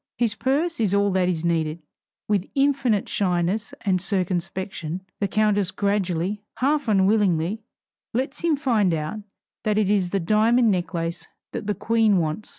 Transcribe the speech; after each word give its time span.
His 0.17 0.33
purse 0.33 0.79
is 0.79 0.95
all 0.95 1.11
that 1.11 1.29
is 1.29 1.45
needed. 1.45 1.79
With 2.27 2.49
infinite 2.55 3.07
shyness 3.07 3.71
and 3.81 4.01
circumspection, 4.01 5.03
the 5.19 5.27
countess 5.27 5.69
gradually, 5.69 6.41
half 6.57 6.87
unwillingly, 6.87 7.61
lets 8.11 8.39
him 8.39 8.55
find 8.55 8.95
out 8.95 9.19
that 9.63 9.77
it 9.77 9.91
is 9.91 10.09
the 10.09 10.19
diamond 10.19 10.71
necklace 10.71 11.27
that 11.51 11.67
the 11.67 11.75
Queen 11.75 12.17
wants. 12.17 12.49